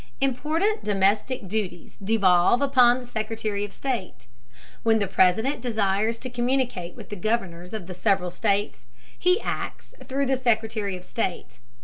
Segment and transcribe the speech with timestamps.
[0.19, 4.25] Important domestic duties devolve upon the Secretary of State.
[4.81, 8.87] When the President desires to communicate with the Governors of the several states,
[9.19, 11.59] he acts through the Secretary of State.